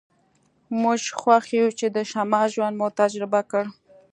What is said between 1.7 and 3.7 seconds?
چې د شمال ژوند مو تجربه کړ